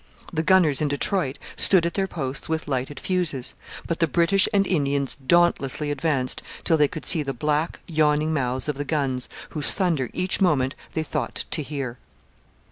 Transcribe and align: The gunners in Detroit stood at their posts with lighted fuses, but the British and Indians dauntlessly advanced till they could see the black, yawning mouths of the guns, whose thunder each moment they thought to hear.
The 0.33 0.41
gunners 0.41 0.81
in 0.81 0.87
Detroit 0.87 1.37
stood 1.55 1.85
at 1.85 1.93
their 1.93 2.07
posts 2.07 2.49
with 2.49 2.67
lighted 2.67 2.99
fuses, 2.99 3.53
but 3.85 3.99
the 3.99 4.07
British 4.07 4.47
and 4.51 4.65
Indians 4.65 5.15
dauntlessly 5.27 5.91
advanced 5.91 6.41
till 6.63 6.75
they 6.75 6.87
could 6.87 7.05
see 7.05 7.21
the 7.21 7.35
black, 7.35 7.79
yawning 7.85 8.33
mouths 8.33 8.67
of 8.67 8.79
the 8.79 8.83
guns, 8.83 9.29
whose 9.49 9.69
thunder 9.69 10.09
each 10.11 10.41
moment 10.41 10.73
they 10.93 11.03
thought 11.03 11.45
to 11.51 11.61
hear. 11.61 11.99